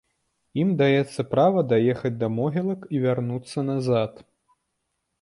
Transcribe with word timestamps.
Ім 0.61 0.71
даецца 0.79 1.25
права 1.33 1.59
даехаць 1.75 2.13
да 2.23 2.31
могілак 2.39 2.91
і 2.97 3.05
вярнуцца 3.07 3.69
назад. 3.71 4.11